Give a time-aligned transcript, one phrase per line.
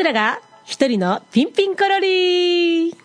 [0.00, 2.96] くらが一人のピンピンコロリは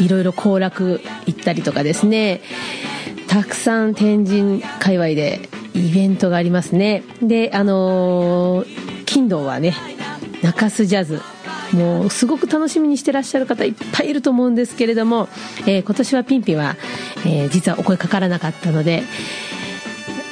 [0.00, 2.40] いろいろ行楽行ったりとかですね
[3.28, 7.02] たくさん天神界隈でイベントがありますね。
[7.22, 9.74] であのー金土はね
[10.42, 11.20] 中洲ジャズ
[11.72, 15.28] もうすごく楽しみにしてらっしゃる方いっぱいいると思うんですけれども、
[15.66, 16.76] えー今年はピンピンは、
[17.24, 19.02] え実はお声かからなかったので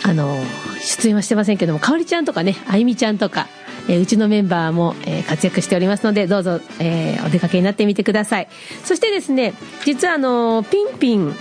[0.05, 0.37] あの
[0.83, 3.47] 出演はしてませんけどもかおりちゃんとかねあゆみちゃんとか、
[3.89, 8.49] えうちのメンバーも、え活躍しておりますのでどうぞ、えお出かけになってみてください。
[8.85, 11.35] そしてですね実はあのピンピン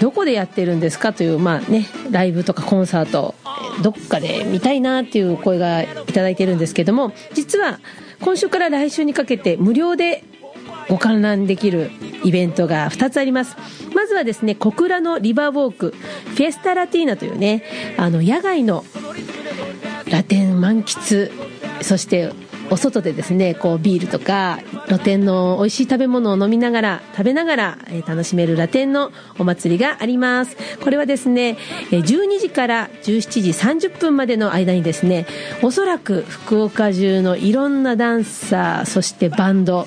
[0.00, 3.34] どこでやってるんですかというまあねライブとかコンサート
[3.82, 7.80] どっかで見たいなっていう声がいただいてるんですけども実は
[8.20, 10.24] 今週から来週にかけて無料で
[10.88, 11.90] ご観覧できる
[12.24, 13.56] イベントが2つあります。
[13.94, 17.64] まずはですね小倉のリバーウォークフィエスタラティーナというね
[17.96, 18.84] あの野外の
[20.10, 21.30] ラテン満喫
[21.82, 22.32] そして
[22.70, 30.56] お外でですねこうビールとか露天の美味しい食べ物を飲みながら食べながら、楽しめるラテンのお祭りがあります。
[30.82, 31.56] これはですね
[31.90, 33.50] 12時から17時
[33.88, 35.26] 30分までの間にですね
[35.62, 39.86] おそらく福岡中のいろんなダンサーそしてバンド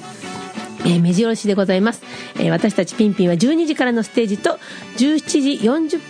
[0.86, 2.04] えー目白押しでございます、
[2.36, 4.60] えー私たちピンピンは12時からのステージと
[4.98, 6.02] 17時40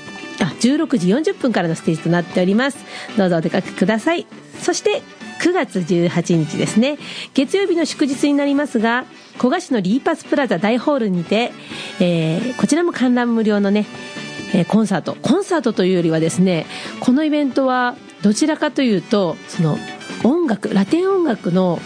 [0.42, 2.78] あ16時40分からのステージとなっております。
[3.18, 4.26] どうぞお出かけください。
[4.60, 5.04] そして
[5.42, 6.98] 9月18日ですね。
[7.34, 9.06] 月曜日の祝日になりますが
[9.38, 11.52] 古賀市のリーパスプラザ大ホールにて、
[12.00, 13.86] えーこちらも観覧無料のね
[14.70, 15.16] コンサート。
[15.22, 16.66] コンサートというよりはですね
[17.00, 19.78] このイベントはどちらかというとその
[20.24, 21.80] 音楽ラテン音楽の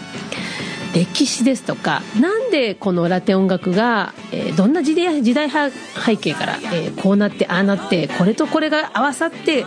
[0.94, 9.64] 歴史ですとかなんでこのラテ音楽が、えーどんな時代時代背景から、えーこうなってああなってこれとこれが合わさって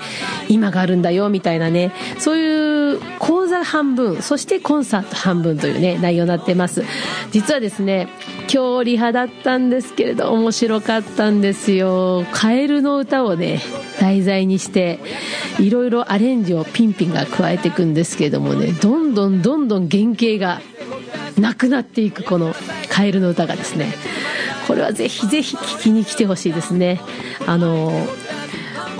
[0.50, 6.84] 今があるんだよみたいなねそういう講座半分そしてコンサート半分というね内容になってます。
[7.32, 8.09] 実はですね
[8.53, 12.26] 今日リハだったんですけれど面白かったんですよ。
[12.32, 13.62] カエルの歌をね
[14.00, 15.00] 題材にして
[15.59, 20.62] いろいろアレンジをピンピンが加えていくんですけれどもねどんどんどんどん原型が
[21.39, 22.53] なくなっていくこの
[22.89, 23.94] カエルの歌がですね。
[24.67, 27.01] これはぜひぜひ聞きに来てほしいですね。
[27.47, 27.91] あの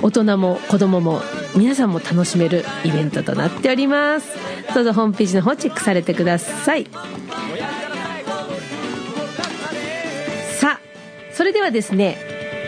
[0.02, 1.22] 大人も子供も
[1.54, 4.28] 皆さんも楽しめるイベントとなっております。
[4.74, 6.86] どうぞホームページの方チェックされてください。
[10.58, 10.80] さあ
[11.32, 12.16] それではですね、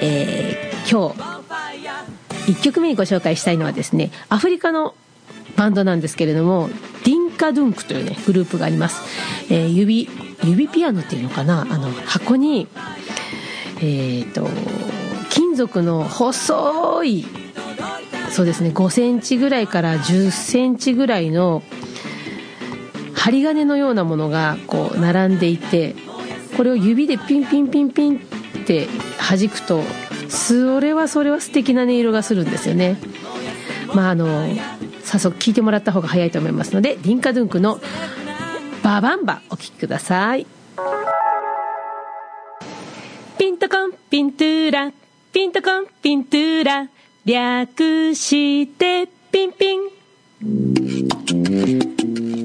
[0.01, 4.95] えー今日1曲目にご紹介したいのはですねアフリカの
[5.57, 6.69] バンドなんですけれども
[7.05, 9.03] ディンカ・ドゥンクというねグループがあります、
[9.53, 10.09] えー指
[10.45, 11.63] 指ピアノっていうのかな？
[11.63, 12.69] あの箱に
[13.81, 14.49] えっ、と
[15.31, 17.25] 金属の細い
[18.31, 21.63] そうですね5センチぐらいから10センチぐらいの
[23.15, 25.95] 針金のようなものがこう並んでいて
[26.57, 28.21] これを指でピンピンピンピンっ
[28.67, 28.87] て
[29.19, 29.83] 弾くと
[30.29, 32.99] それはそれは素敵な音色がするんですよね。
[33.95, 34.27] まああの
[35.15, 37.81] 早速聞いてもらった方が早いと思いますのでリンカドゥンクの
[38.83, 40.45] 「ババンバ」お聴きください。
[43.39, 44.93] ピントコンピントゥーラ
[45.33, 46.89] ピントコンピントゥーラ
[47.25, 49.81] 略してピンピン。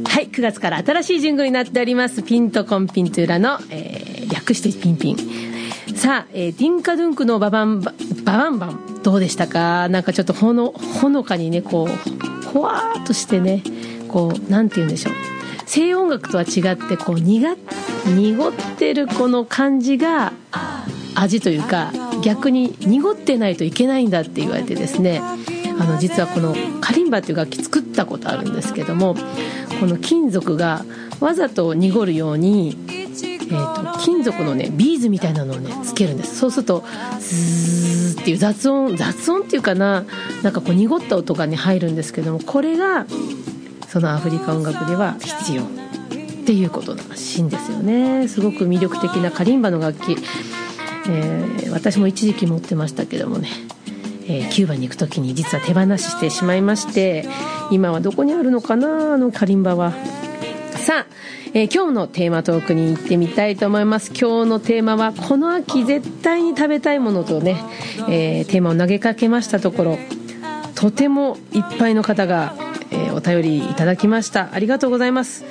[0.06, 2.21] はい9月から新しい順語になっております。
[2.21, 5.18] ピントコンピントゥーラの、えー略してピンピン。
[5.95, 7.94] さあ、えーディンカドゥンクのババンバ
[8.24, 9.89] ババンバンどうでしたか？
[9.89, 13.63] なんかちょっとほのほのかにねこうほわーっとしてね
[14.07, 15.13] こうなんて言うんでしょう。
[15.66, 17.54] 西洋音楽とは違ってこう濁
[18.50, 20.34] ってるこの感じが
[21.13, 21.92] 味というか
[22.24, 25.22] 逆に濁ってないといけないんだって言われてですね。
[25.80, 29.16] あの実はこのカリンバっていう楽器作ったことあるんですけども
[29.80, 30.84] この金属が
[31.22, 32.78] わざと濁るように、
[33.50, 36.38] えーと、金属のねビーズみたいなのをねつけるんです。
[36.38, 36.84] そうすると
[37.19, 40.06] ズーっていう雑音雑音っていうかな
[40.44, 43.06] なんかこう濁った音がね入るんですけどもこれが
[43.88, 45.66] そのアフリカ音楽では必要っ
[46.46, 48.28] ていうことらしいんですよね。
[48.28, 50.18] すごく魅力的なカリンバの楽器、
[51.10, 53.50] えー、私も一時期持ってましたけどもね。
[54.31, 57.28] えー、キューバに行く時に実は手放ししてしまいまして
[57.72, 59.92] 今はどこにあるのかなあのカリンバは。
[60.75, 61.19] さあ、
[61.51, 64.10] えー、今日のテーマトークに行ってみたいと思います。
[64.10, 67.63] 今日のテーマはこの秋絶対に食べたいものとね、
[68.07, 69.98] えー、テーマを投げかけましたところ
[70.75, 72.54] とてもいっぱいの方が、
[72.92, 74.50] えお便りいただきました。
[74.54, 75.44] ありがとうございます。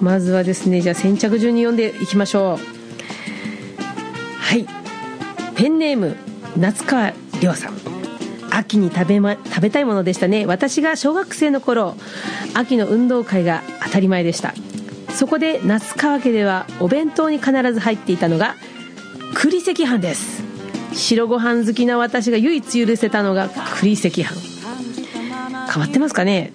[0.00, 2.58] まずはですねじゃあ先着順に読んでいきましょう。
[4.38, 4.66] はい。
[5.56, 6.16] ペンネーム
[6.56, 7.74] 夏川亮さん。
[8.50, 10.44] 秋に食べ,、ま、食べたいものでしたね。
[10.46, 11.94] 私が小学生の頃
[12.54, 14.54] 秋の運動会が当たり前でした。
[15.18, 18.54] そこで夏川家ではお弁当に必ず入っていたのが
[19.34, 20.44] 栗赤飯です。
[20.92, 23.48] 白ご飯好きな私が唯一許せたのが
[23.80, 24.26] 栗赤飯。
[25.72, 26.52] 変わってますかね？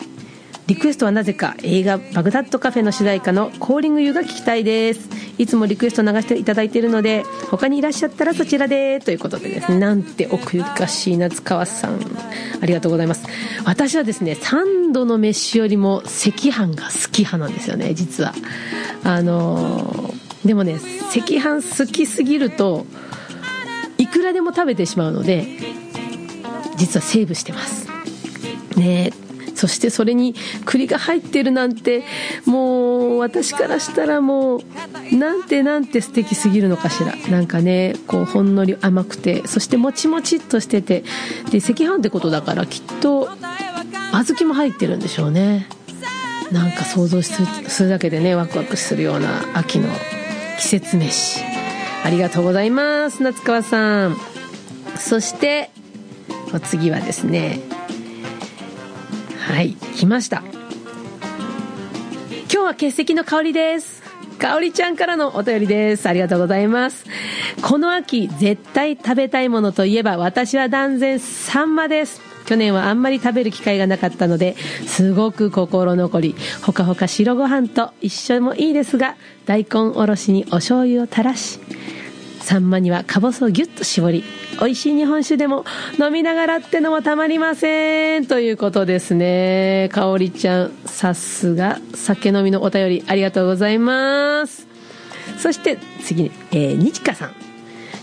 [0.67, 5.09] リクエストはなぜか映画「バグダッドカフェ」の主題歌の「コーリングユー」が聞きたいです。
[5.37, 9.71] いつもリクエスト流していただいているので他にいらっしゃったらそちらでということでです。
[9.71, 11.99] ねなんて奥ゆかしい夏川さん。
[12.61, 13.25] ありがとうございます。
[13.65, 18.33] 私はですね3度の飯よりも赤飯が好き派なんですよね実は。
[19.03, 20.79] あのー、でもね
[21.09, 22.85] 赤飯好きすぎると
[23.97, 25.45] いくらでも食べてしまうので
[26.77, 27.87] 実はセーブしてます。
[28.77, 29.11] ね
[29.63, 32.03] そしてそれに栗が入ってるなんて
[32.45, 37.15] もう私からしたらもうなんてなんて素敵すぎるのかしら。
[37.31, 41.05] なんかねこうほんのり甘くてそしてもちもちっとしてて
[41.49, 43.29] で赤飯ってことだからきっと
[44.11, 45.69] 小豆も入ってるんでしょうね。
[46.51, 49.87] なんか想像するだけでねワクワクするような秋の
[50.59, 51.39] 季節飯。
[52.03, 54.17] ありがとうございます夏川さん。
[54.97, 55.69] そして
[56.53, 57.61] お次はですね
[59.43, 60.41] はい来ました。
[60.41, 64.01] 今日は欠席の香りです。
[64.39, 66.07] 香りちゃんからのお便りです。
[66.07, 67.05] ありがとうございます。
[67.61, 72.21] この秋絶対食べたいものといえば私は断然サンマです。
[72.45, 79.15] 去年はあんまり食べる機会がなかったのですごく心残りほかほか白ご飯と一緒もいいですが
[79.45, 81.59] 大根おろしにお醤油を垂らし
[82.43, 84.23] サンマにはかぼすをギュッと絞り
[84.59, 85.63] 美味しい日本酒でも
[85.97, 88.25] 飲みながらってのもたまりません。
[88.25, 89.89] ということですね。
[89.93, 94.67] かおりちゃんさすが酒飲みのお便りありがとうございます。
[95.37, 97.31] そして次に、えー、にちかさん。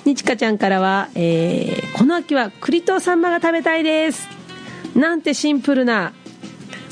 [0.06, 4.26] にちかちゃんからは、えー、この秋は栗とサンマが食べたいです。
[4.96, 6.12] なんてシンプルな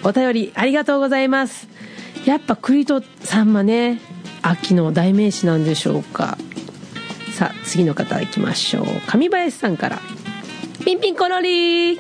[0.05, 1.67] お便りありがとうございます。
[2.27, 4.01] やっぱ栗とサンマね
[4.43, 6.37] 秋の代名詞なんでしょうか。
[7.39, 8.85] さあ次の方行きましょう。
[9.07, 10.01] 上林さんから。
[10.85, 11.97] ピンピンコロリ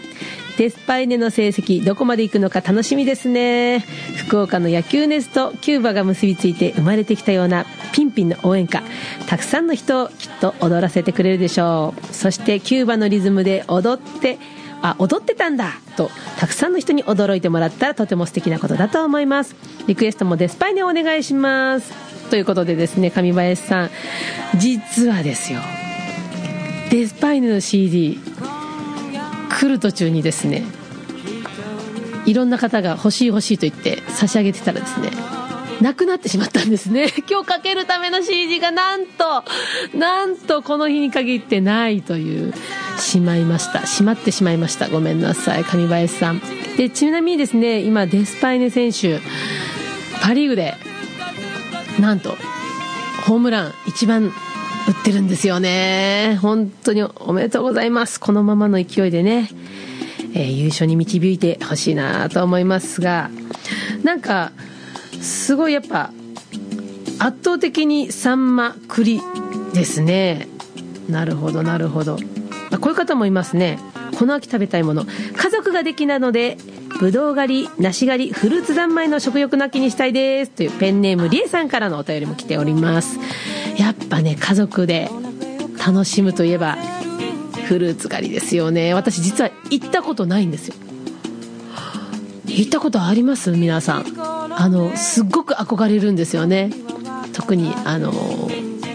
[0.56, 3.84] デスパイネの成績どこまで行くのか楽しみですね。
[4.16, 8.82] 福岡の野球熱とキューバが結びついて生まれてきたようなピンピンの応援歌。
[9.28, 12.12] たくさんの人をきっと踊らせてくれるでしょう。
[12.12, 14.38] そしてキューバのリズムで踊って
[14.82, 15.74] あ踊ってたんだ。
[15.96, 19.54] とたくさんの人に驚いてもらったらとても素敵なことだと思います。
[19.86, 22.07] リクエストもデスパイネお願いします。
[22.28, 23.90] ということでですね上林さん
[24.56, 25.60] 実はですよ
[26.90, 28.18] デスパイヌの CD
[29.50, 30.64] 来る途中にですね
[32.26, 35.10] いろんな方が欲しい欲しいと言って差し上げてたらですね
[35.80, 37.06] なくなってしまったんですね。
[37.30, 39.44] 今日かけるための CD がなんと
[39.96, 42.52] なんとこの日に限ってないという
[42.98, 43.86] しまいました。
[43.86, 44.88] しまってしまいました。
[44.88, 46.42] ごめんなさい上林さん。
[46.76, 49.20] でちなみにですね今デスパイネ選手
[50.20, 50.74] パ・リーグで
[51.98, 52.36] なんと
[53.26, 54.32] ホームラン一番打っ
[55.04, 56.38] てるんですよね。
[56.40, 58.18] 本当におめでとうございます。
[58.18, 59.50] このままの勢いでね、
[60.34, 63.30] えー、優勝に導いてほしいなと思いますが。
[64.02, 64.52] なんか
[65.20, 66.10] すごいやっぱ
[67.18, 69.20] 圧倒的にサンマ栗
[69.74, 70.48] ですね。
[71.08, 72.16] なるほどなるほど。
[72.16, 72.22] こ
[72.86, 73.78] ういう方もいますね。
[74.18, 75.04] この秋食べたいもの。
[75.04, 76.56] 家族ができなので
[77.00, 83.18] ぶどう狩り梨狩りフルーツ三昧の食欲の秋にしたいですというペンネームりえさんからのお便りも来ております。
[83.78, 85.08] やっぱね家族で
[85.86, 86.76] 楽しむといえば
[87.66, 88.94] フルーツ狩りですよね。
[88.94, 90.74] 私実は行ったことないんですよ。
[92.46, 93.52] 行ったことあります？
[93.52, 94.04] 皆さん。
[94.20, 96.70] あのすっごく憧れるんですよね。
[97.32, 98.12] 特にあの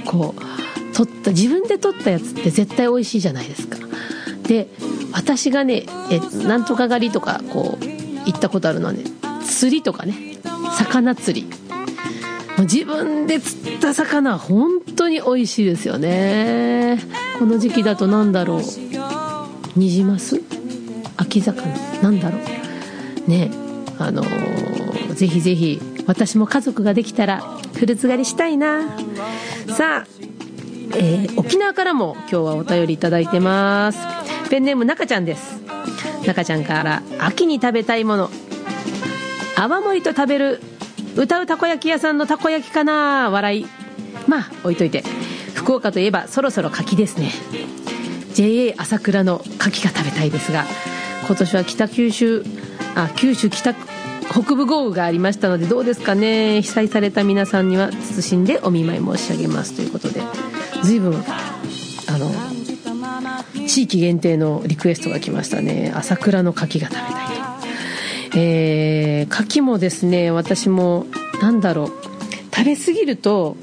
[0.06, 3.78] こう取った自分で取ったやつって絶対美味しいじゃないですか。
[4.44, 4.68] で
[5.14, 7.86] 私がねえなんとか狩りとかこう
[8.26, 9.04] 行ったことあるのはね
[9.46, 10.38] 釣りとかね
[10.78, 11.48] 魚釣り。
[12.60, 17.00] 自分で釣った魚は本当に美味しいですよね。
[17.40, 18.62] この時期だと何だろう。
[19.76, 20.40] ニジマス？
[21.18, 21.64] 秋魚？
[22.02, 23.30] なんだろう。
[23.30, 23.50] ね
[23.98, 27.42] あのー、ぜひぜひ私も家族ができたら
[27.74, 28.98] フルーツ狩りしたいな。
[29.76, 30.08] さあ、
[30.96, 34.00] えー、沖縄からも今日はお便りいただいてます。
[34.50, 35.62] ペンネーム中ちゃんです。
[36.26, 38.30] 中ちゃんから秋に食べたいもの。
[39.58, 40.62] 泡盛と食べる
[41.16, 43.30] 歌うたこ焼き屋さんのたこ焼きかな。
[43.30, 43.68] 笑い。
[44.28, 45.04] まあ置いといて。
[45.54, 47.32] 福岡といえばそろそろ柿ですね。
[48.34, 50.66] JA 朝倉の牡蠣が食べたいですが
[51.28, 52.44] 今年は北九州
[52.96, 53.74] あ九州北
[54.30, 56.62] 北部豪雨がありましたのでどうですかね。
[56.62, 59.74] 被災された皆さんには謹んでお見舞い申し上げます。
[59.74, 60.22] ということで
[60.82, 61.14] 随分
[62.08, 62.32] あの
[63.74, 71.08] 地域限定のリクエストが来ましたね朝倉の牡蠣が食べたいとえー、牡蠣もですね私も
[71.42, 71.92] 何だろう
[72.56, 73.58] 食べ過ぎると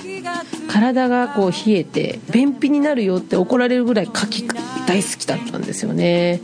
[0.69, 4.49] 体がこう冷えて便秘になるよって怒られるぐらい牡蠣
[4.88, 6.40] 大好きだったんですよね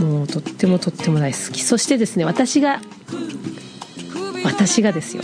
[0.00, 2.80] もうとってもとっても大好きそしてですね私が
[4.44, 5.22] 私がですよ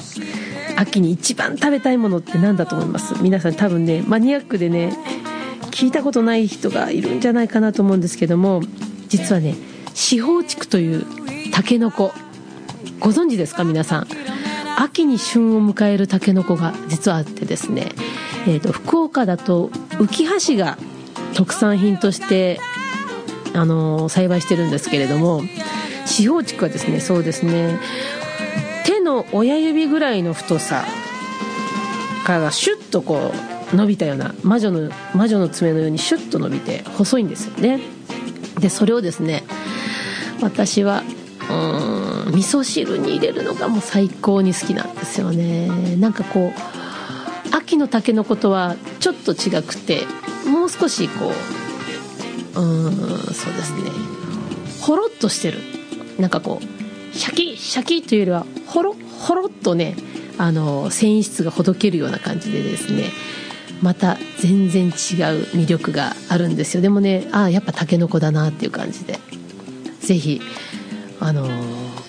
[0.76, 4.92] 秋に一番食べたいものって何だと思います皆さん多分ねマニアックでね
[5.74, 8.62] 聞いたことない人がいるんじゃないかなと思うんですけども
[9.08, 9.56] 実はね
[9.92, 11.04] 四方竹という
[11.52, 12.12] タケノコ
[13.00, 14.06] ご存知ですか皆さん？
[14.78, 17.90] 秋に旬を迎えるタケノコが実はあってですね、
[18.46, 20.78] えーと、福岡だと浮橋が
[21.34, 22.60] 特産品として
[23.52, 25.42] あの栽培してるんですけれども
[26.06, 27.80] 四方竹はですねそうですね
[28.86, 30.84] 手の親指ぐらいの太さ
[32.24, 37.80] からシュッとこう伸びたような魔女の魔女の爪のようにシュッと伸びて細いんですよね。
[38.60, 39.42] でそれをですね
[40.40, 41.02] 私は
[41.50, 45.96] うん味噌汁に入れるのがもう最高に好きなんですよね。
[45.96, 50.02] なんかこう秋のたけのことはちょっと違くて
[50.46, 51.32] もう少しこ
[52.56, 53.90] ううんそうですね。
[54.80, 55.58] ほろっとしてる。
[56.18, 59.96] なんかこうシャキシャキというよりはほろほろっとね
[60.38, 63.10] あの繊維質がほどけるような感じでですね。
[63.82, 64.92] また全然違う
[65.52, 66.82] 魅力があるんですよ。
[66.82, 69.18] でもねああやっぱたけのこだなっていう感じで。
[70.00, 70.40] 是非
[71.20, 71.48] あの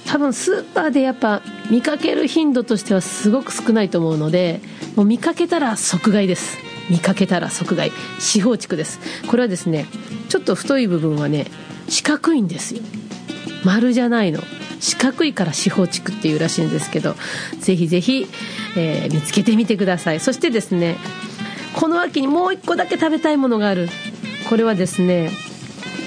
[0.06, 1.42] 多分スーパーでやっぱ
[1.72, 4.60] 見かける頻度としてはすごく少ないと思うので
[4.96, 6.58] もう見かけたら即買いです。
[6.90, 7.92] 見かけたら即買い。
[8.20, 9.00] 四方竹です。
[9.28, 9.86] これはですね
[10.30, 11.48] ちょっと太い部分はね
[11.88, 12.82] 四角いんですよ。
[13.64, 14.42] 丸じゃないの。
[14.80, 17.16] 四角いから四方竹っていうらしいんですけど
[17.60, 18.28] ぜひぜひ、
[18.78, 20.20] えー、見つけてみてください。
[20.20, 20.98] そしてですね
[21.76, 23.90] この秋にもう一個だけ食べたいものがある。
[24.50, 25.30] これはですね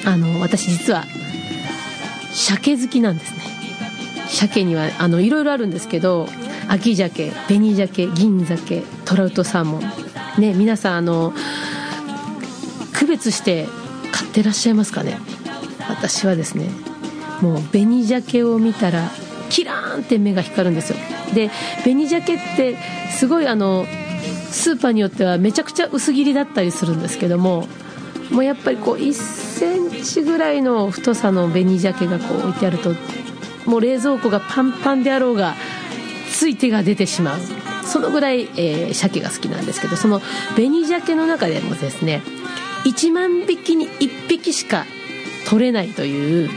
[0.05, 1.05] あの私実は
[2.33, 3.39] 鮭好きなんですね。
[4.29, 6.27] 鮭にはあのいろいろあるんですけど
[6.69, 9.81] 秋鮭紅鮭銀鮭トラウトサーモン。
[10.41, 11.33] ね皆さんあの
[12.93, 13.67] 区別して
[14.13, 15.19] 買ってらっしゃいますかね？
[15.89, 16.71] 私はですね
[17.41, 19.11] もう紅鮭を見たら
[19.51, 20.99] キラーンって目が光るんですよ。
[21.35, 21.51] で
[21.83, 22.77] 紅鮭って
[23.11, 23.87] すごいあの
[24.51, 27.67] スーパーによってはめちゃくちゃ薄切りだったりするんですけども
[28.31, 32.95] もうやっぱりこう1センチぐらいの太さの紅鮭がこう置いてあると
[33.67, 35.55] もう冷蔵庫がパンパンであろうが
[36.31, 37.41] つい手が出てしまう。
[37.89, 40.21] そのぐらい、えー、鮭が好きなんですけどその
[40.55, 42.23] 紅鮭の中でもですね
[42.85, 44.85] 1万匹に1匹しか
[45.49, 46.51] 取れないという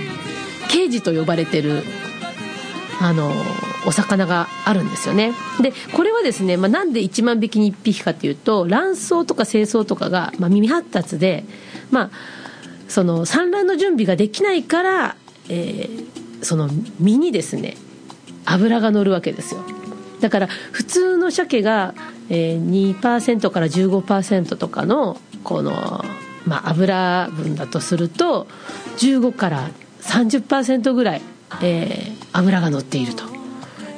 [0.70, 1.84] 刑事と呼ばれてる
[3.00, 3.32] あの
[3.86, 5.34] お魚があるんですよね。
[5.62, 11.46] でこれはですね、まあ、なんで1万匹に1匹かっていうと卵巣とか精巣とかが、まあ、未発達で、
[11.90, 12.10] まあ、
[12.88, 15.16] その産卵の準備ができないから、
[15.50, 16.70] えー、その
[17.00, 17.76] 身にですね
[18.46, 19.62] 油が乗るわけですよ。
[20.20, 21.96] だから普通の鮭が、
[22.30, 25.72] えー、2%から15%とかのこの、
[26.46, 28.48] まあ、油分だとすると
[28.98, 29.70] 15から
[30.02, 31.22] 30%ぐらい、
[31.64, 33.31] えー、油が乗っていると。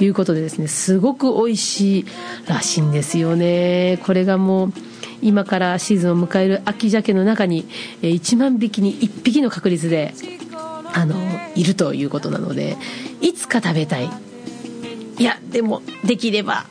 [0.03, 2.05] いうことでですねすごく美味しい
[2.47, 3.99] らしいんですよね。
[4.05, 4.73] これがもう
[5.21, 7.65] 今からシーズンを迎える秋鮭の中に
[8.01, 10.13] 1万匹に1匹の確率で
[10.93, 11.15] あの
[11.55, 12.75] いるということなので
[13.21, 14.09] いつか食べたい。
[15.19, 16.65] いやでもできれば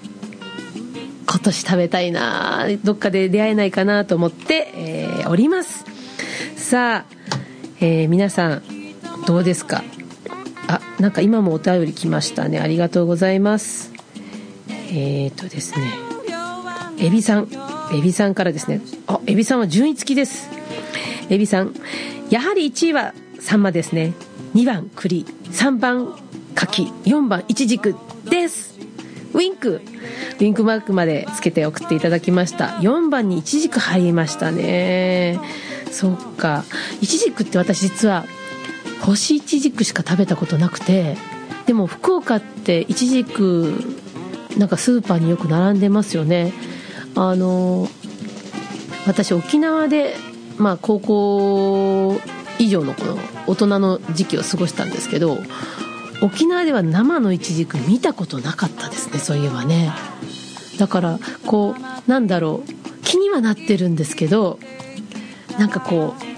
[1.26, 5.84] 今年食べたいなどっかで出会えないかなと思って、えー、おります。
[6.56, 7.14] さあ、
[7.80, 8.62] えー、皆さん
[9.26, 9.82] どうですか？
[10.68, 12.60] あなんか今もお便り来ましたね。
[12.60, 13.92] ありがとうございます。
[14.68, 15.86] えっ、ー、とですね。
[16.98, 17.48] エビさん。
[17.92, 18.80] エビさんからですね。
[19.06, 20.50] あエビさんは順位付きです。
[21.28, 21.74] エビさん。
[22.30, 24.14] やはり1位はサンマですね。
[24.54, 25.24] 2番栗。
[25.50, 26.16] 3番
[26.54, 26.84] 柿。
[27.04, 27.96] 4番イチジク
[28.30, 28.78] です。
[29.34, 29.80] ウィンク。
[30.34, 32.66] ウィンクマークまでつけて送っていただきました。
[32.80, 35.40] 4番にイチジク入りましたね。
[35.90, 36.64] そっか。
[37.00, 38.24] イチジクって私実は
[39.02, 41.16] 干しイチジクしか食べたことなくて
[41.66, 43.74] でも福岡ってイチジク
[44.56, 46.52] なんかスーパーによく並んでますよね。
[47.14, 47.88] あの
[49.06, 50.14] 私沖縄で
[50.56, 52.20] まあ高校
[52.58, 55.38] 以上のこの大人の時期を過ごしたんですけど
[56.20, 59.92] 沖縄では生のイチジク見たことなかったですねそういえばね。
[60.78, 64.58] だからこうなんだろう気にはなってるんですけど
[65.58, 66.31] なんかこう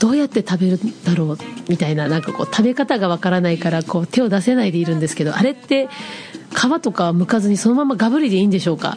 [0.00, 1.38] どうやって食べるんだろう
[1.68, 5.88] みたいななんかこう食べ方がわからないからこう手を出せないでいるんですけどあれって
[6.54, 8.96] 皮とかは剥かずにそのままガブリでいいんでしょうか？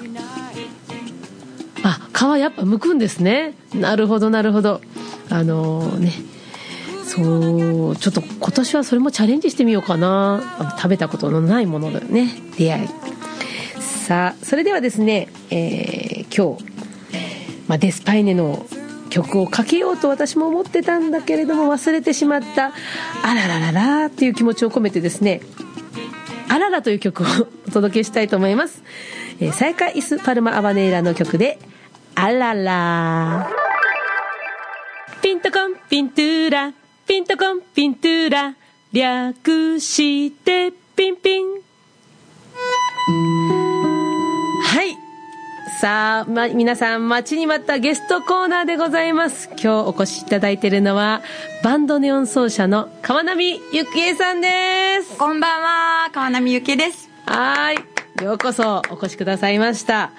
[1.84, 3.56] あ皮やっぱ剥くんですね。
[3.74, 4.82] なるほどなるほど。
[5.30, 6.14] あのー、ね。
[7.04, 10.76] そうちょっと今年はそれもチャレンジしてみようかな。
[10.78, 12.88] 食べたことのないものでね出会い。
[13.82, 16.64] さあそれではですね、えー、今日、
[17.68, 18.66] まあ、デスパイネの
[19.12, 22.74] 曲をかけようと私も思ってたんだけれども忘れてしまった
[23.22, 25.42] 「あらららら」っていう気持ちを込めてですね
[26.50, 27.26] 「あらら」という曲を
[27.68, 28.82] お届けしたいと思います、
[29.40, 31.60] えー、サイカ・イス・パルマ・アバネーラの曲で
[32.16, 33.52] 「あらら」
[35.22, 36.74] ピントコンピントゥーラ。
[37.06, 38.56] ピントコンピントゥーラ。
[38.92, 41.62] 略してピンピン。
[45.82, 49.50] さあ、ま、皆さん待ちに待ったゲストコーナーでございます。
[49.54, 51.24] 今日お越しいただいているのは
[51.64, 55.18] バンドネオン奏者の川波ゆきえさんです。
[55.18, 57.10] こんばんは川波ゆきえです。
[57.26, 57.78] はい。
[58.24, 60.12] ようこそお越しくださいました。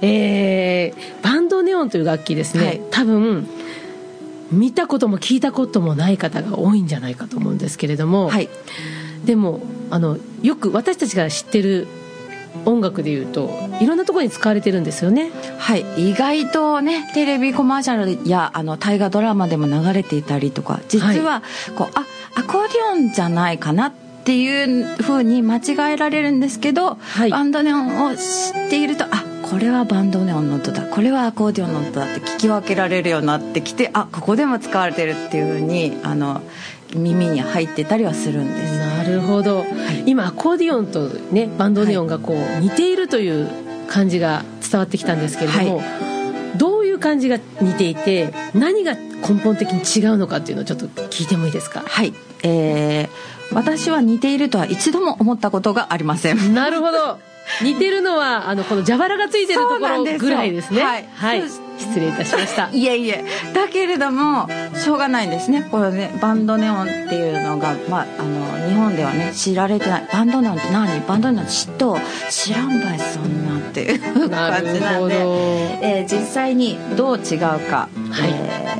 [0.00, 3.46] えー、バンドネオンという楽器ですね、はい、多分
[4.52, 8.48] 見たことも聞いたこともない方が多いんじゃないかと思うんですけれども、はい、
[9.26, 11.88] でもあのよく私たちが知ってる
[12.64, 15.30] 音楽でいうといろんなところに使われてるんですよね。
[15.58, 16.10] はい。
[16.10, 21.42] 意外とねテレビコマーシャルやあの大河ドラマでも流れていたりとか実は
[21.76, 21.92] こう、はい、
[22.34, 23.92] あアコーディオンじゃないかなっ
[24.24, 28.20] ていうふうに間違えられるんですけど、はい、バンドネオンを知
[28.66, 30.82] っているとあこれはバンドネオンの音だ。
[30.82, 36.42] これはアコーディオンの音だって聞き分けられるようになってきてあここでも使われてるっていうふうにあの
[36.94, 38.78] 耳に入ってたりはするんです。
[38.78, 43.63] なるほど、はい、今アコーディオンとねバンドネオンがこう似ているという
[43.94, 45.84] 感じが伝わってきたんですけれども、は
[46.54, 51.84] い、どういう感じが似ていて何が根本的に違うのかっていうのをちょっと聞いてもいいですか？
[51.86, 52.12] はい。
[52.42, 56.54] えー、私は似ているとは一度も思ったことがありません。
[56.54, 57.20] なるほど
[57.62, 60.82] 似てるのはあのこの蛇腹がついてるところぐらいですね。
[60.82, 61.42] はい、はい、
[61.78, 62.70] 失礼いたしました。
[62.70, 63.24] いえいえ。
[63.54, 65.68] だけれどもしょうがないんですね。
[65.70, 70.08] これねバンドネオンっていうのが、まあ、あの日本ではね知られてない。
[70.12, 71.00] バンドネオンって何？
[71.06, 71.98] バンドネオン知っと
[72.30, 75.16] 知らんばいそんなっていう感じなんで、
[75.82, 78.30] えー、実際にどう違うか、はい。
[78.30, 78.78] え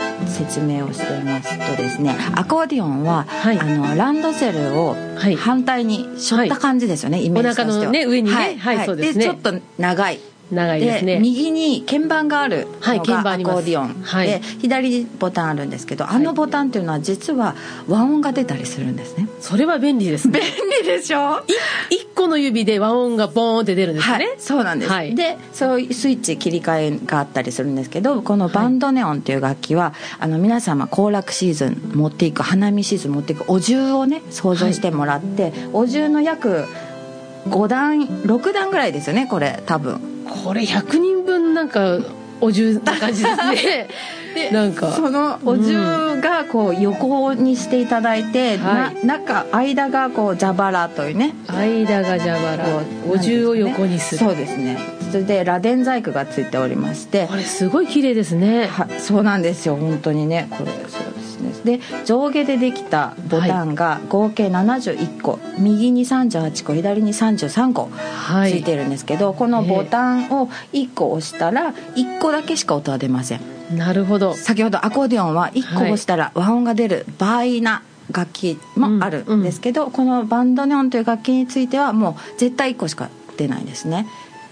[0.00, 0.03] ー
[0.34, 4.96] 説明をしていますとですねアコーディオンは、はい、あのランドセルを
[5.38, 7.68] 反対にしょった感じですよね、はい、イメージとしては。
[7.68, 8.34] お腹の、ね、上にね。
[8.34, 9.24] はい、はい、そうですね。
[9.26, 10.20] でちょっと長い
[10.54, 11.18] 長いですね。
[11.18, 17.54] 右に鍵盤があるのがアコーディオン、はい、で左にボタンあるんですけどあのボタンっていうのは実は
[17.88, 19.28] 和音が出たりするんですね。
[19.40, 20.40] それは便利ですね。
[20.40, 20.50] 便
[20.82, 21.42] 利でしょ？
[21.90, 36.66] 一個の指で和音がボーンって出るんですね、はい、そうなんです、はい、でそういうスイッチ切り替えがあったりするんですけどこのバンドネオンっていう楽器は、あの皆様行楽シーズン持っていく花見シーズン持っていくお重をね想像してもらって、お重の約
[37.48, 41.98] 5段6段ぐらいですよねこれ多分これ100人分なんか
[42.40, 43.88] お重な感じですね。
[44.34, 44.92] で なんか。
[44.92, 51.34] そのお重がこう横にしていただいて、うん、中間がこう蛇腹というね。
[51.48, 52.64] 間が蛇腹。
[53.08, 54.76] お重を横にする、そうですね
[55.14, 58.66] それで螺鈿細工がついておりましてこれすごい綺麗ですね。
[58.66, 59.76] はそうなんですよ。
[59.76, 60.48] 本当にね。
[60.50, 67.90] これそうで上下でできたボタンが合計71個、はい、右に38個左に33個
[68.48, 73.40] ついてるんですけど、はい、このボタンを1個押したら1個だけしか音は出ません。
[73.70, 74.34] なるほど。
[74.34, 84.06] 先ほどアコーディオンは1個押したら和音が出る場合な楽器もあるんですけど、うんうん、このバンドネオンという楽器についてはもう絶対1個しか出ないんですね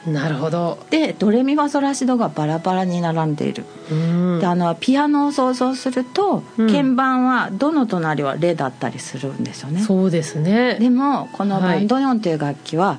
[0.07, 0.79] なるほど。
[0.91, 3.65] でドレミファソラシドがバラバラに並んでいる。
[4.41, 9.81] であのピアノを想像すると、うん、鍵盤はどの隣はレだったりするんですよね。
[9.81, 10.77] そうですね。
[10.81, 12.99] でもこのバンドニョンという楽器は、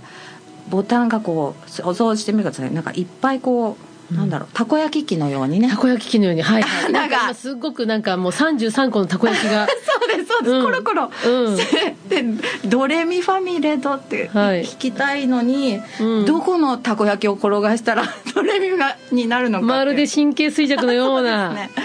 [0.69, 2.73] ボタンがこう想像してみてください。
[2.73, 4.49] なんかいっぱいこうなんだろう。
[4.53, 5.69] たこ焼き器のようにね。
[5.69, 6.41] たこ焼き器のように。
[6.41, 9.67] はい、 はい、なんんか今すっごくなんかもう33個のたこ焼きが。
[9.85, 10.63] そうですそうです、うん。
[10.63, 11.57] コロコロ、うん。
[12.09, 12.23] で
[12.65, 14.63] ドレミファミレドってはい。
[14.63, 16.25] 聞きたいのに、うん。
[16.25, 18.03] どこのたこ焼きを転がしたら
[18.35, 21.83] ドレミがになるのかまるで神経衰弱のようそうなですね。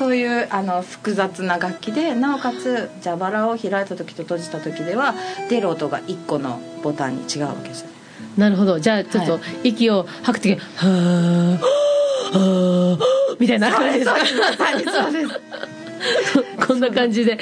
[0.00, 5.14] そういうあの複雑な楽器でなおかつ蛇腹を開いた時と閉じた時では
[5.50, 7.90] 出る音が1個のボタンに違うわけですよ
[8.40, 8.80] なるほど。
[8.80, 9.68] じゃあちょっとはい。
[9.70, 14.12] 息を吐く時は「はーはーみたいな感じですか
[14.64, 15.40] はいそうです。
[16.66, 17.38] こんな感じで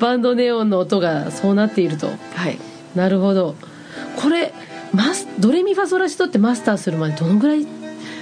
[0.00, 2.08] バンドネオンの音がそうなっていると。
[2.08, 2.12] は
[2.48, 2.58] い。
[2.94, 3.54] なるほど。
[4.16, 4.52] これ
[4.92, 7.64] マスドレミファソラシドってマスターするまでどのぐらい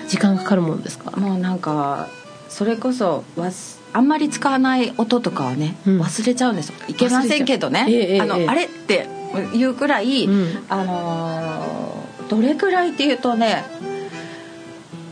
[0.09, 1.11] 時間かかるもんですか？
[1.19, 2.09] もうなんか
[2.51, 6.01] それこそわすあんまり使わない音とかはね、うん。
[6.03, 6.75] 忘れちゃうんですよ。
[6.89, 9.07] いけませんけどね、あのあれって
[9.55, 10.59] いうくらい、うん。
[10.69, 11.98] あのー
[12.29, 13.65] どれくらいっていうとね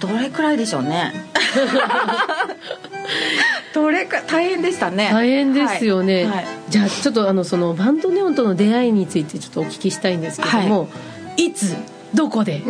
[0.01, 1.13] どれくらいでしょうね。
[3.75, 5.11] どれか大変でしたね。
[5.13, 6.27] 大変ですよね、はい。
[6.27, 6.47] はい。
[6.69, 10.89] じゃあちょっとあのそのバンドネオンとの出会いについてちょっとお聞きしたいんですけども、
[11.37, 11.75] い、つ
[12.15, 12.63] どこで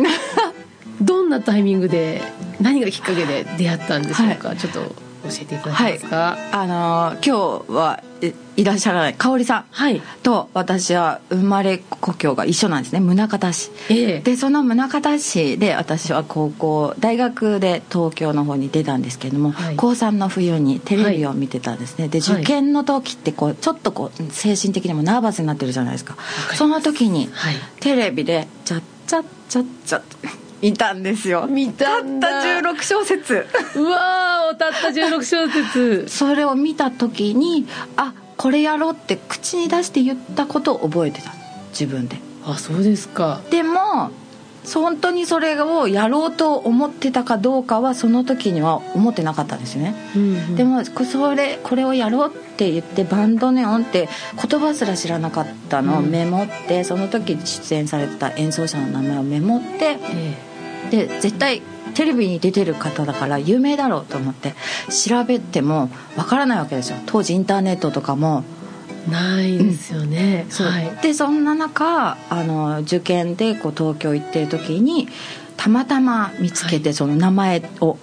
[1.01, 2.21] どんなタイミングで
[2.59, 4.95] 何がきっかけで出会ったんでしょうか、ちょっと
[5.29, 6.37] 教えていただけますか？
[6.51, 12.99] あのー今日はいいらっしゃらない香織さんはい、と私は生まれ故郷が一緒なんですね。
[12.99, 13.71] 宗像市。
[13.89, 14.19] ええ。
[14.21, 19.75] でその宗像市で私は高校大学で東京の方に出たんですけれども、はい。
[19.75, 22.41] 高3の冬にテレビを見てたんですね、ではい。
[22.41, 26.17] 受験の時ってこうちょっとこう精神的にもナーバスになってるじゃないですか。
[26.55, 27.55] その時にはい。
[27.79, 30.01] テレビで「チャッチャッチャッチャッ」
[30.61, 31.47] 見たんですよ。
[31.47, 32.29] 見たんだ。
[32.29, 33.45] たった16小節。
[33.75, 36.05] うわーたった16小節。
[36.09, 41.33] それを見た時にあこれやろうって口に出して言ったことを覚えてた。
[41.71, 42.17] 自分で。
[42.45, 43.41] あそうですか。
[43.49, 44.11] でも
[44.73, 50.55] 本当にそれをやろうと思ってたかどうかはその時には思ってなかったんですよね、うんうん。
[50.55, 55.99] でもこそれこれをやろうって言ってバンドネオンって言葉すら知らなかったの。
[55.99, 60.47] をメモって、その時出演されてた演奏者の名前をメモってえ
[60.91, 61.61] で絶対
[61.93, 64.53] テレビに出てる方だから有名だろうと思って
[64.89, 66.97] 調べてもわからないわけですよ。
[67.05, 68.56] 当時インターネットとかもえ
[69.09, 70.67] ないですよね、そう。
[70.67, 70.97] はい。
[71.01, 75.07] でそんな中あの受験でこう東京行ってる時に
[75.55, 77.97] たまたま見つけて、その名前を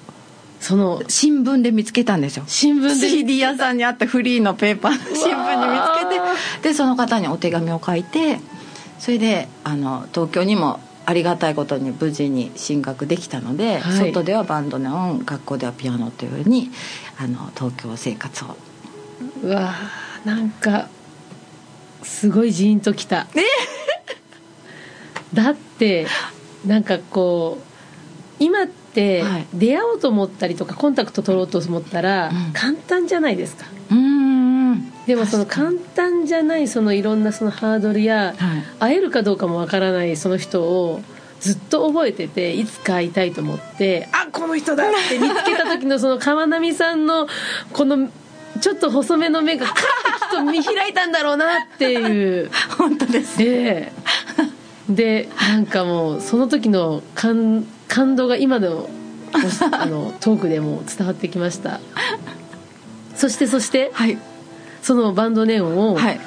[0.60, 2.44] その新聞で見つけたんですよ。
[2.46, 8.38] 新聞で CD 屋さんにあったフリーのペーパーの新聞に見つけてでその方にお手紙を書いて
[8.98, 13.98] それであの東京にもありがたいことに無事に進学できたので、はい。
[14.12, 16.70] 外ではバンドネオン学校ではピアノというふうに
[17.18, 18.56] あの東京生活を
[19.42, 20.88] うわーなんか
[22.02, 23.26] すごいジーンときた。
[25.32, 26.06] だって
[26.66, 29.46] なんかこう今ってはい。
[29.54, 32.52] 出会おうと思ったりとかコンタクト取ろうと思ったらうん。
[32.52, 33.66] 簡単じゃないですか。
[33.90, 38.64] うーんでもその簡単じゃないそのいろんなそのハードルやはい。
[38.78, 41.02] 会えるかどうかもわからないその人を
[41.40, 45.18] ずっと覚えてていつか会いたいと思ってあこの人だって。
[45.18, 47.26] 見つけた時のその川波さんの
[47.72, 48.08] この
[48.60, 52.50] ちょっと細めの目がカッてきっと見開いたんだろうなっていう。
[52.78, 53.92] 本当ですで
[54.88, 58.88] でなんかもうその時の感感動が今の
[59.72, 61.80] あのトークでも伝わってきました。
[63.16, 64.18] そしてそしてはい。
[64.82, 66.20] そのバンドネオンを、はい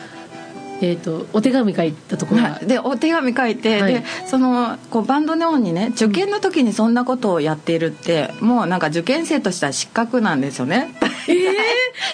[0.82, 2.42] えー、とお手紙書いたところ。
[2.42, 3.94] が、でお手紙書いて、はい。
[3.94, 10.94] でそのこうバンドネオンにね受験の時にそんなことをやっているってもうなんか受験生としては失格なんですよね。
[11.28, 11.36] えー、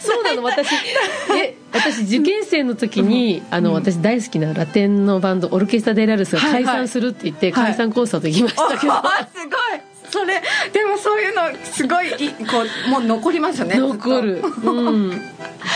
[0.02, 0.43] そうなの？
[0.43, 0.73] 私
[1.38, 7.65] え私受験生の時に、あの私大好きなラテンのバンドオルケスタ・デ・ラルスがはいはい解散するって言って、はい。
[7.65, 9.52] 解散コンサート行きましたけど、あすごい
[10.13, 10.39] それ
[10.71, 15.12] でもそういうのすごいいこうもう残りますよね残る、うん、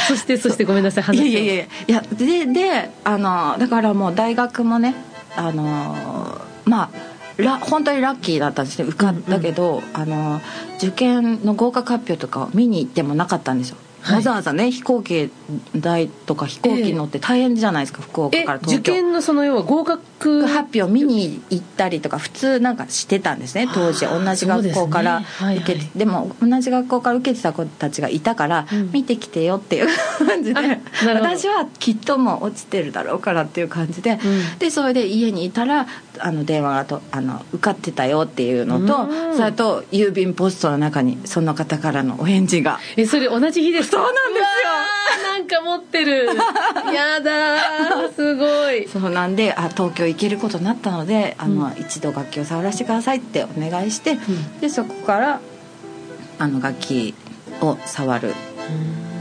[0.07, 4.93] そしてそしてごめんなさい話をいやいやいやいやでであのだからもう大学もね
[5.35, 10.41] あのまあラ本当にラッキーだったんですね受かったけど、あの
[10.77, 15.31] 受験の合格発表とかを見に行ってもなかったんですよ、はいわざわざね飛行機
[15.75, 18.79] 代とか飛行機乗って大変じゃないですか、福岡えから東京。
[18.79, 24.05] 受験のその要は合格発表を見に行ったりとか普通なんかしてたんですね当時。
[24.05, 25.23] はあ同じ学校から
[25.57, 28.91] 受けてでも同じ学校から受けてた子たちがいたから、うん。
[28.91, 29.87] 見てきてよっていう
[30.25, 30.61] 感じで
[31.05, 34.59] 私はきっともう落ちてるだろうからっていう感じで、うん。
[34.59, 35.87] でそれで家にいたら
[36.19, 39.37] あの電話がとあの受かってたよっていうのと、うん。
[39.37, 42.79] それと郵便ポストの中にその方からのお返事が。
[42.95, 43.91] えそれ同じ日です。
[43.91, 44.47] か そうなんですよ。
[45.31, 46.25] なんか持ってる。
[46.93, 48.87] やだすごい。
[48.87, 54.17] そうなんであ東京行けることになったのであの、一度楽器を触らせてくださいってお願いして、
[54.61, 55.39] でそこから
[56.39, 57.15] あの楽器
[57.61, 58.33] を触る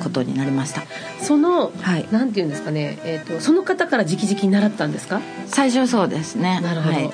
[0.02, 0.82] ことになりました
[1.26, 2.06] その、はい。
[2.12, 5.20] なんていうんですかね、えー、とその方から直々に習ったんですか？
[5.46, 6.60] 最初そうですね。
[6.60, 7.10] なるほど、はい、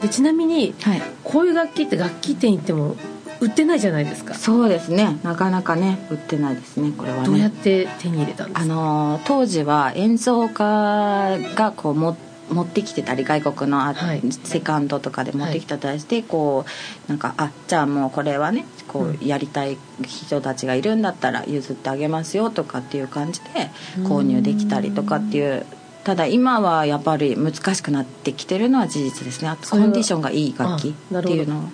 [0.00, 2.96] でちなみにはい、こういう楽器って楽器店行っても
[3.40, 5.18] 売ってないじゃないですか、そうですね。
[5.22, 7.26] なかなかね売ってないですねこれはね。
[7.26, 8.62] どうやって手に入れたんですか？
[8.62, 12.16] あのー当時は演奏家がこうも
[12.50, 14.22] 持ってきてたり外国のあ、はい。
[14.44, 16.64] セカンドとかで持ってきてたりして、こ
[17.06, 23.70] うなんかあじゃあもうこれはねこうんうやりたい人たちがいるんだったら譲ってあげますよとかっていう感じで
[24.04, 25.64] 購入できたりとかっていう。
[26.02, 29.48] ただ今はやっぱり難しくなってきてるのは事実ですね。
[29.48, 31.64] あとコンディションがいい楽器っていうのは。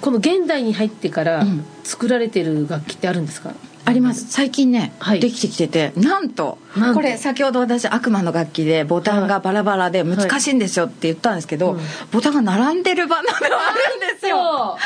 [0.00, 1.64] この現代に入ってからうん。
[1.84, 3.52] 作られてる楽器ってあるんですか、
[3.86, 4.26] あります。
[4.30, 5.20] 最近ね、はい。
[5.20, 5.92] できてきてて。
[5.96, 6.58] なんと
[6.94, 11.82] これ先ほど私悪魔の楽器でボタンがバラバラで難しいんですよって言ったんですけど、はいうん。
[12.10, 14.76] ボタンが並んでるバナナがあるんですよ。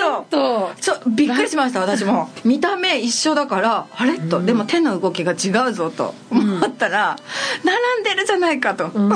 [0.00, 0.70] なんと。
[0.80, 2.30] ちょびっくりしました私も。
[2.44, 4.18] 見た目一緒だからあれ？
[4.18, 4.46] と、うん。
[4.46, 7.16] でも手の動きが違うぞと思ったら、
[7.64, 9.08] 並んでるじゃないかと、うん。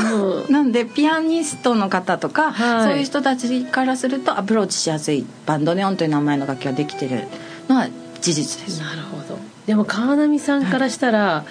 [0.52, 2.84] なんでピアニストの方とか、はい。
[2.84, 5.24] そういう人たちからするとアプローチしやすい。
[5.46, 7.28] バンドネオンという名前の楽器ができてる
[7.68, 7.86] のは
[8.24, 8.80] 事実です。
[8.80, 9.38] なるほど。
[9.66, 11.44] でも川波さんからしたら、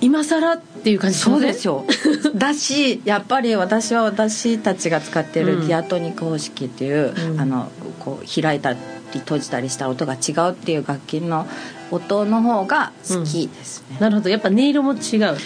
[0.00, 1.84] 今更っていう感じそうですよ。
[2.34, 5.68] だしやっぱり私は私たちが使ってるうん。
[5.68, 7.40] ディアトニック方式っていう、うん。
[7.40, 8.78] あのこう開いたり
[9.14, 11.46] 閉じたりした音が違うっていう楽器の
[11.90, 14.28] 音の方が好きですね、なるほど。
[14.28, 15.36] やっぱ音色も違う？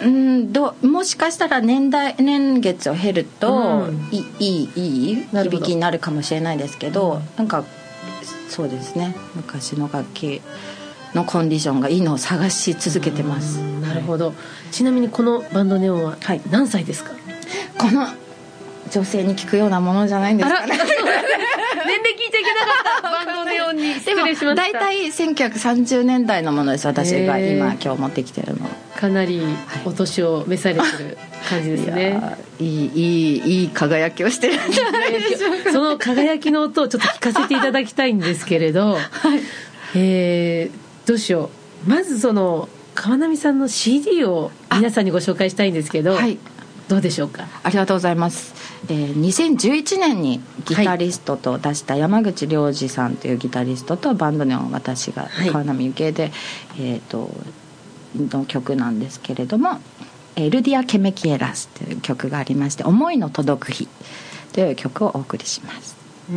[0.00, 4.08] うんどもしかしたら年代年月を経ると、うん。
[4.12, 7.22] いいいい響きになるかもしれないですけど、うん。
[7.36, 7.64] なんか
[8.48, 9.14] そうですね。
[9.34, 10.42] 昔の楽器
[11.14, 13.82] のコンディションがいいのを探し続けてます、うん。
[13.82, 14.34] なるほど。
[14.70, 16.40] ちなみにこのバンドネオンははい。
[16.50, 17.12] 何歳ですか、
[17.78, 18.06] この
[18.90, 20.78] 女性に聞くようなものじゃないんですかね
[21.86, 28.68] 年齢聞いちゃいけなかったバンドネオンに失礼しました大体1930年代のものです私が今今日持ってきてるの。
[28.96, 29.40] かなり
[29.84, 31.18] お年を召されてる
[31.48, 31.92] 感じですい。
[31.92, 35.72] ねやーいいいいいい輝きをしてるんじゃないでしょうか。
[35.72, 38.98] その輝きの音をちょっと聞かせていただきたいんですけれど、
[39.94, 41.50] えーどうしよ
[41.86, 41.90] う。
[41.90, 46.38] まずその川波さんの CD を皆さんにご紹介したいんですけど、はい
[46.88, 47.46] どうでしょうか？
[47.62, 48.54] ありがとうございます、
[48.88, 55.50] えー2011年にギタリストと出した山口良二さんというギタリストとバンドネオン私がはい。
[55.50, 56.32] 川波幸恵で、
[56.78, 57.30] えー、と
[58.16, 59.80] の曲なんですけれども
[60.36, 63.86] 「エルディア・ケメキエラス」という曲がありまして「思いの届く日」
[64.54, 65.94] という曲をお送りします「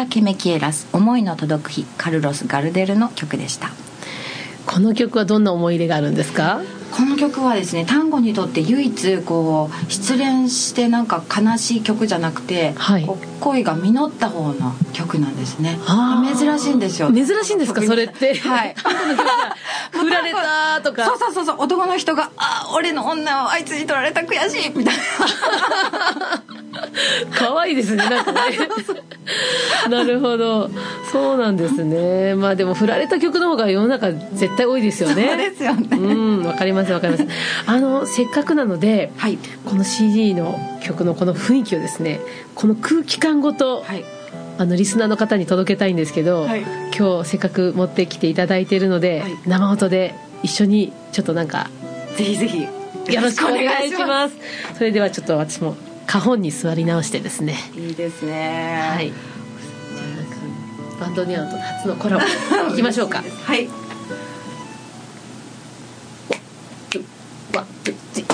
[0.00, 3.70] ア・ケメキエラス思いの届く日カルロス・ガルデルの曲でした
[4.66, 6.60] この曲はどんな思い入れがあるんですか？
[6.92, 13.06] この曲はですね単語にとって唯一こう失恋してなんか悲しい曲じゃなくて、はい。
[13.40, 15.78] 恋が実った方の曲なんですね。
[16.36, 17.10] 珍しいんですよ。
[17.12, 17.80] 珍しいんですか？
[17.82, 18.34] それって。
[18.38, 18.74] はい。
[19.92, 21.06] 振られたとか。
[21.06, 21.56] そうそうそうそう。
[21.60, 24.94] 男の人が「あー俺の女をあいつに取られた悔しい」みたい
[27.32, 28.40] 可愛いですねなんかね。
[29.88, 30.70] なるほど。
[31.12, 32.34] そうなんですね。
[32.34, 35.28] まあでも振られた曲の方が世の中絶対多いですよな、ね。
[35.28, 37.26] そうですよね、うんわかりますわかります。
[37.66, 39.38] あのせっかくなのではい。
[39.64, 42.20] この CD の曲のこの雰囲気をですね
[42.54, 44.04] この空気感ごと、はい。
[44.58, 46.62] あのリスナーの方に届けたいんですけど、はい。
[46.96, 49.32] 今日せっかく持ってきていただいているので、はい。
[49.46, 51.70] 生音で一緒にちょっとなんか
[52.16, 54.36] ぜひぜひよろしくお願いします。
[54.76, 55.76] それではちょっと私も
[56.10, 57.54] 花本に座り直してですね。
[57.76, 58.80] いいですね。
[58.96, 59.12] はい。
[60.98, 62.24] バンドネオンと初のコラボ
[62.68, 63.22] 行きましょうか。
[63.44, 63.68] はい。
[67.54, 68.29] ワンツー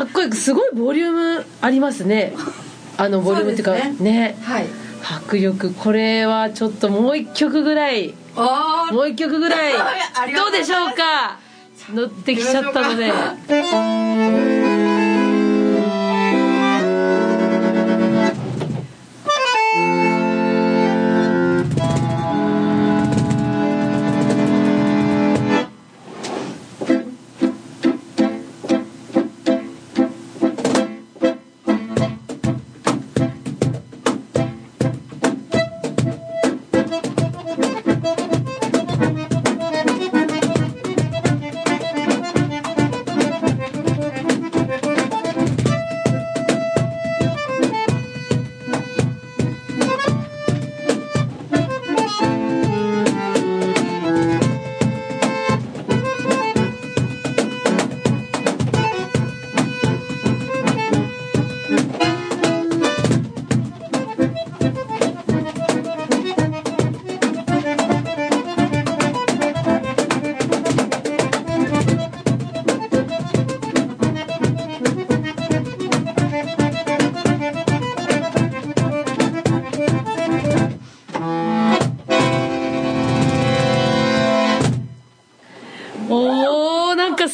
[0.00, 2.32] かっこいいすごいボリュームありますね。
[2.96, 4.36] あのボリュームっていうかそうですね。
[4.42, 4.66] はい。
[5.02, 5.74] 迫力。
[5.74, 8.14] これはちょっともう一曲ぐらい。
[8.34, 9.72] おもう一曲ぐらい。
[10.34, 11.38] どうでしょうか？
[11.92, 13.12] 乗ってきちゃったので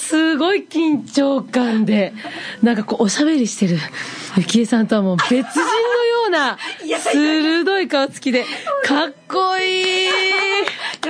[0.09, 2.13] すごい緊張感で
[2.63, 3.79] なんかこうおしゃべりしてる
[4.37, 6.59] 幸恵さんとはもう別人のような
[7.13, 8.45] 鋭い顔つきで
[8.85, 10.09] かっこいい。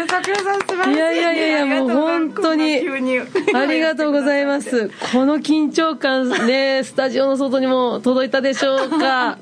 [0.08, 0.94] 桜さん素晴らしい。
[0.94, 2.80] いやいやいやいやもう本当に
[3.54, 4.90] ありがとうございます。
[5.12, 9.38] この緊張感ねスタジオの外にも届いたでしょうか？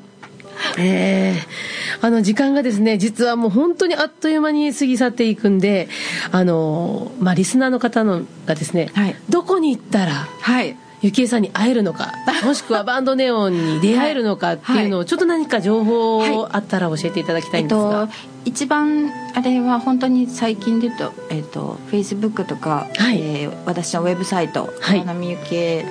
[0.78, 5.88] えー、あの時間がですね実はもう本当にあっという間に過ぎ去っていくんで
[6.32, 9.16] あの、まあ、リスナーの方のがですね、はい。
[9.28, 10.76] どこに行ったらはい。
[11.02, 18.14] ゆきえさんに会えるのかもしくはバンドネオンに出会えるのかっていうのをちょっと何か情報あったら教えていただきたいんですが、えっと、
[18.46, 23.20] 一番あれは本当に最近で言うと,、えっと、Facebook とか、はい。
[23.20, 25.00] えー私のウェブサイト「はい。
[25.00, 25.84] 川波ゆきえ」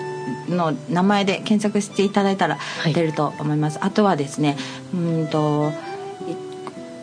[0.49, 2.93] の名前で検索していただいたらい。
[2.93, 4.57] 出ると思います、あとはですね
[4.93, 5.71] うんと、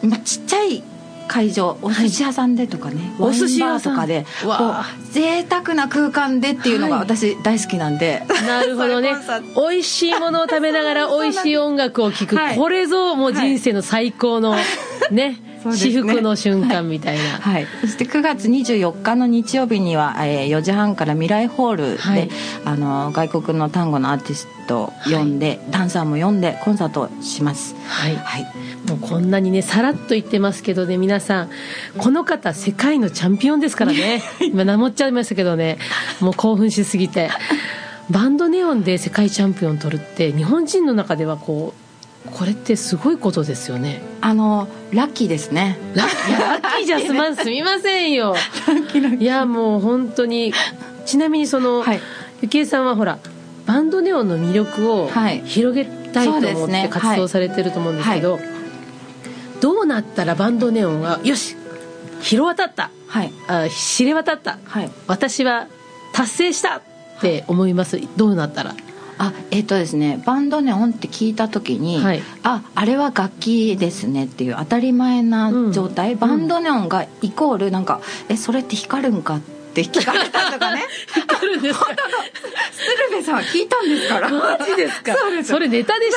[0.02, 0.82] いまあ、ちっちゃい
[1.30, 7.04] 会場お寿司屋さんでとかね、お寿司屋とかでこう贅沢な空間でっていうのがはい。
[7.04, 9.14] 私大好きなんで、なるほどね。
[9.54, 12.56] 美味しいものを食べながら美味しい音楽を聴く、はい。
[12.56, 14.56] これぞもう人生の最高の
[15.12, 15.92] ね そうですね。
[15.92, 22.30] 至福の瞬間みたいな、はい、そして9月24日の日曜日には、えー4時半から未来ホールで、はい。
[22.64, 27.74] あの外国の単語のアーティストを呼んで、ダンサーも呼んでコンサートをします。
[27.86, 28.16] はい。
[28.16, 28.46] はい。
[28.88, 31.50] もうこんなにねさらっと言ってますけどね皆さん
[31.98, 34.22] この方世界のチャンピオンですからね。
[34.40, 35.78] 今名乗っちゃいましたけどね。
[36.20, 37.30] もう興奮しすぎて。
[38.10, 41.89] バンドネオンで世界チャンピオン取るって日本人の中ではこう
[42.32, 44.00] これってすごいことですよね。
[44.20, 45.78] あのラッキーですね。
[45.94, 46.08] ラッ
[46.78, 48.34] キーじゃすまんすみませんよ。
[49.18, 50.52] いやもう本当に
[51.06, 52.00] ちなみにその、はい。
[52.42, 53.18] ゆきえさんはほら
[53.66, 55.42] バンドネオンの魅力をはい。
[55.44, 58.38] 広げたいと思って活動されてると思うんですけど、
[59.60, 61.56] どうなったらバンドネオンがよし
[62.20, 62.90] 広渡った。
[63.06, 63.32] はい。
[63.48, 64.58] あ知れ渡った。
[64.64, 64.90] はい。
[65.06, 65.66] 私は
[66.12, 66.82] 達成したっ
[67.20, 68.74] て思います、どうなったら？
[69.22, 72.22] あえっ、とですねバンドネオンって聞いた時に、はい。
[72.42, 76.18] ああれは楽器ですねっていう当たり前な状態、うん。
[76.18, 78.00] バンドネオンがイコールなんか
[78.30, 79.40] 「えそれって光るんか?」っ
[79.74, 80.82] て聞かれたとかね。
[81.28, 81.86] あるんですか？
[81.86, 84.30] 鶴瓶さんは聞いたんですから。
[84.30, 85.14] マジですか？
[85.44, 86.14] それネタでし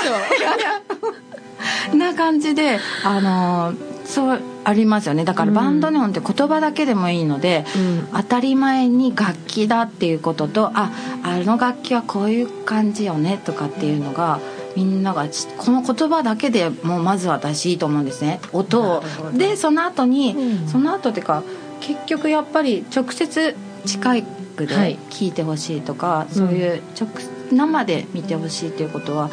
[1.92, 1.96] ょ。
[1.98, 5.26] な感じであのーそうありますよね。
[5.26, 5.54] だからうん。
[5.56, 8.08] バンドネオンって言葉だけでもいいので、うん。
[8.14, 10.92] 当たり前に楽器だっていうこととあ
[11.24, 14.40] あの楽器はこういう感じよねとかっていうのが
[14.76, 18.40] みんながちこの言葉だけでもうまず私いいと思うんですね。
[18.52, 19.04] 音を。
[19.34, 20.68] でその後に、うん。
[20.68, 21.44] その後っていうか
[21.80, 24.22] 結局やっぱり直接近
[24.56, 24.98] くではい。
[25.10, 27.10] 聞いてほしいとか、そういう直
[27.52, 29.30] 生で見てほしいということは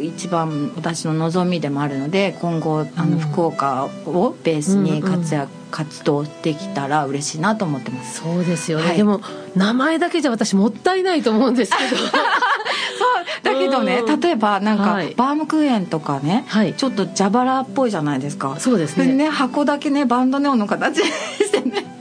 [0.00, 3.10] 一番私の望みでもあるので今後あうん。
[3.12, 8.20] の福岡をベースにうんうん活躍、活動できたら嬉しいなと思ってます。
[8.20, 8.96] そうですよね、はい。
[8.96, 9.20] でも
[9.54, 12.02] 名前だけじゃ私もったいないと思うんですけど。
[13.42, 14.20] だけどねうん。
[14.20, 15.14] 例えばなんか、はい。
[15.16, 16.74] バームクーヘンとかね、はい。
[16.74, 18.56] ちょっと蛇腹っぽいじゃないですか。
[18.58, 19.06] そうですね。
[19.06, 21.95] れね箱だけねバンドネオンの形にしてね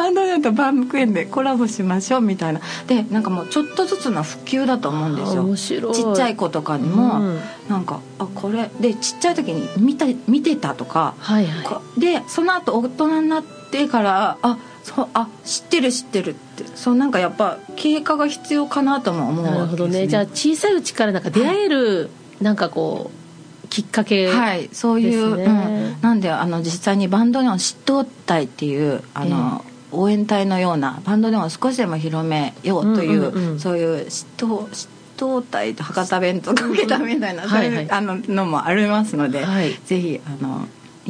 [0.00, 2.60] バンドネオンとバームクーヘンでコラボしましょうみたいな。
[2.86, 5.42] でなんかもうちょっとずつの普及だと思うんですよ。
[5.42, 5.94] 面白い。
[5.94, 7.40] ちっちゃい子とかにも、うん。
[7.68, 11.64] なんかあこれでちっちゃい時に見た見てたとかはいはい。
[11.66, 16.64] こでその後大人になってからあそうあ知ってる知ってるって。
[16.74, 20.06] そうなんかやっぱ経過が必要かなとも思うなるほどね。
[20.06, 22.08] じゃあ小さいうちからなんか出会える、
[22.40, 24.70] なんかこうきっかけはい。
[24.72, 33.60] そういう、うん、なんであの実際にバンドネオン嫉妬隊っていうあの、応援隊のようなバンドネオンを少しでも広めようという,、うんうんうん。
[33.60, 37.90] そういう嫉妬嫉妬隊と博多弁とかけたみたいな、そういうはいはい。
[37.90, 39.74] あののもありますので、はい。
[39.84, 40.66] ぜひあの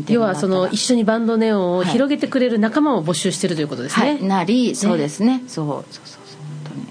[0.09, 5.43] 要はその一緒にバンドネオンをはい広げてくれる仲間を募集してるということですね、はい、なりそうですね。
[5.47, 6.27] そうそうそう。
[6.27, 6.87] そう本当に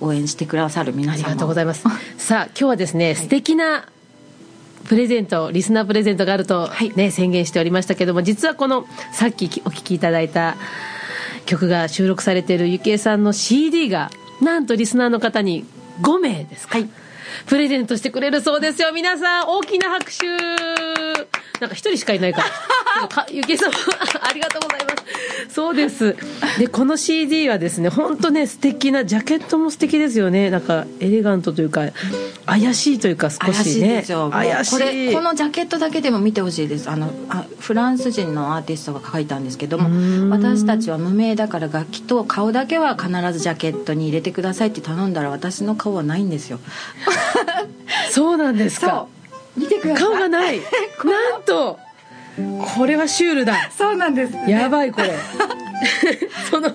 [0.00, 1.14] 応援してくださる皆様。
[1.14, 1.84] ありがとうございます。
[2.18, 3.86] さあ今日はですね、素敵な
[4.84, 6.92] プレゼントリスナープレゼントがあると、はい。
[6.94, 10.56] ね宣言しておりましたけども実はこのさっきお聴きいただいた
[11.46, 15.64] 曲が収録されているゆきえさんの CD がなんとリスナーの方に
[16.00, 16.88] 5名ですか、はい。
[17.46, 18.92] プレゼントしてくれるそうですよ。
[18.92, 20.26] 皆さん大きな拍手。
[21.60, 23.08] なんか一人しかいないから。
[23.08, 24.91] かゆきえさんありがとうございます
[25.48, 26.16] そうです。
[26.58, 30.50] でこの CD はですね本当ね素敵なジャケットも素敵ですよね。
[30.50, 31.82] なんかエレガントというか
[32.46, 34.72] 怪しいというか少怪ししね怪しい。
[34.72, 36.88] これこのジャケットだけでも見てほしいです。
[36.88, 46.58] あのあフランス人のアーティストが書いたんですけども私たちは無名だから楽器と顔だけは必ずジャケットに入れてくださいって頼んだら私の顔はないんですよ。
[48.10, 49.06] そうなんですか。
[49.56, 50.04] 見てください。
[50.04, 50.60] 顔がない。
[51.04, 51.78] なんと
[52.76, 53.70] これはシュールだ。
[53.70, 55.12] そうなんですやばいこれ。
[56.50, 56.70] その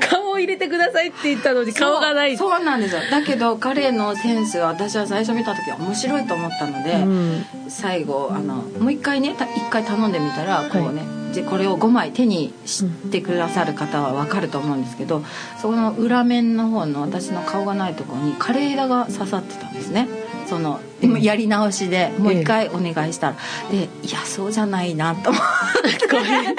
[0.00, 2.36] 顔を入れてくださいって言ったのに顔がない。
[2.36, 3.00] そうなんですよ。
[3.10, 7.46] だけど彼のセンスは私は最初見た時は面白いと思ったので、うん。
[7.68, 11.02] 最後あのもう一回ねた一回頼んでみたらこうね、
[11.34, 15.22] でこれを5枚手にしてくださる方は分かると思うんですけど
[15.60, 20.08] その裏面の方の私の顔がないところに枯れ枝が刺さってたんですね
[20.48, 23.36] そのでもやり直しでもう一回お願いしたら
[23.70, 26.08] でいやそうじゃないなと思って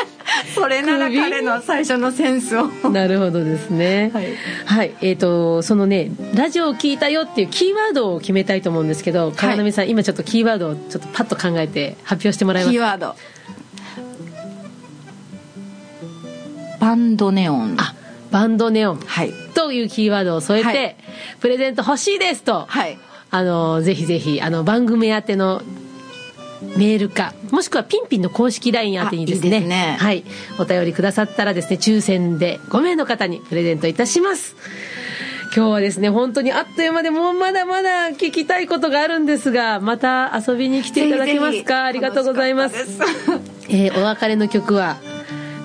[0.53, 2.67] それなら彼の最初のセンスを。
[2.89, 4.11] なるほどですね。
[4.13, 4.35] はい。
[4.65, 12.71] はい、えー、とそのねラジオを聞いたよっていうキーワードを決めたいと思うんですけど川波さん、今ちょっとキーワードをちょっとパッと考えて発表してもらいます？
[12.71, 13.15] キーワード。
[16.79, 17.75] バンドネオン。
[17.79, 17.95] あ
[18.31, 18.99] バンドネオン。
[18.99, 19.33] はい。
[19.55, 20.95] というキーワードを添えて、はい。
[21.39, 22.97] プレゼント欲しいですと、はい
[23.31, 25.61] あのぜひぜひあの番組宛ての
[26.77, 29.97] メールかもしくはピンピンの公式 LINE 宛てにですねあいいですね。
[29.99, 30.23] はい、
[30.59, 34.55] お便りくださったらですね抽選で5名の方にプレゼントいたします。
[35.55, 41.85] 今日はですね本当にあっという間でもうまだまだ聞きたいことがあるんですがまた遊びに来ていただけますか？
[41.85, 42.75] ありがとうございます。
[43.69, 44.97] えーお別れの曲は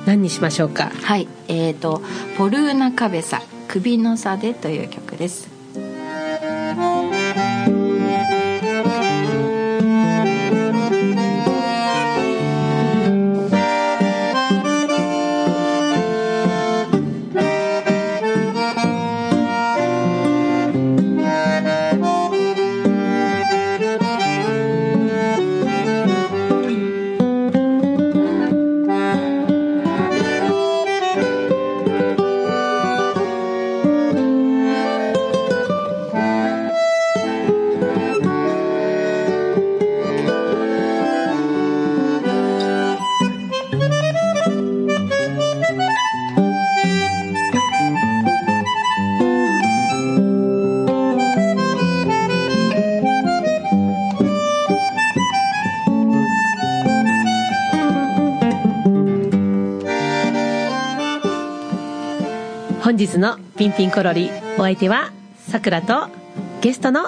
[0.06, 0.90] 何にしましょうか？
[1.02, 2.02] はいえー、と
[2.38, 5.48] 「ポルーナ・カベサ首の差で」という曲です
[63.64, 64.30] 「ピンピンコロリ。
[64.58, 65.10] お相手は
[65.48, 66.08] さくらと
[66.60, 67.06] ゲストの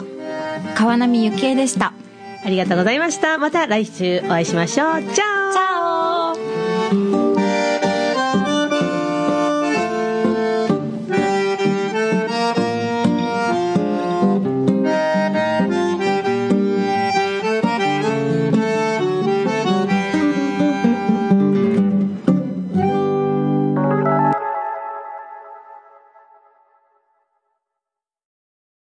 [0.75, 1.93] 川波ゆきえでした。
[2.43, 3.37] ありがとうございました。
[3.37, 5.03] また来週お会いしましょう。
[5.03, 5.26] チャオチャオ